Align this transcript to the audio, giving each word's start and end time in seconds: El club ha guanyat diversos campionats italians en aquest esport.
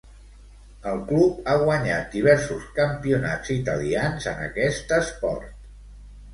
El 0.91 0.95
club 1.11 1.51
ha 1.51 1.57
guanyat 1.65 2.09
diversos 2.17 2.65
campionats 2.79 3.55
italians 3.59 4.29
en 4.35 4.43
aquest 4.51 4.99
esport. 5.01 5.57